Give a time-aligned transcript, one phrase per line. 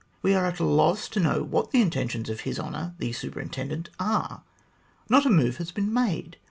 [0.23, 3.91] We are at a loss to know what the intentions of His Honour the Superintendent
[3.99, 4.41] are.
[5.09, 6.37] Not a move has been made.